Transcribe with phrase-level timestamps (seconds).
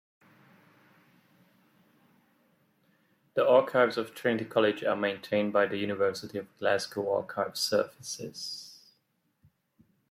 [3.35, 8.79] The archives of Trinity College are maintained by the University of Glasgow Archives Services.